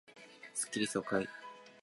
[0.55, 1.27] スッキリ爽快